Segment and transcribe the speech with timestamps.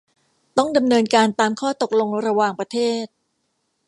[0.57, 3.05] ต้องดำเนินการตามข้อตกลงระหว่างประเทศ